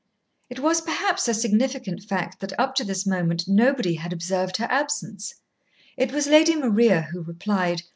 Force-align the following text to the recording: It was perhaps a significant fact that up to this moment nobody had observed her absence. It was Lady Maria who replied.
It 0.49 0.59
was 0.59 0.81
perhaps 0.81 1.27
a 1.27 1.33
significant 1.35 2.01
fact 2.01 2.39
that 2.39 2.59
up 2.59 2.73
to 2.73 2.83
this 2.83 3.05
moment 3.05 3.47
nobody 3.47 3.93
had 3.93 4.11
observed 4.11 4.57
her 4.57 4.65
absence. 4.65 5.35
It 5.95 6.11
was 6.11 6.25
Lady 6.25 6.55
Maria 6.55 7.03
who 7.03 7.21
replied. 7.21 7.83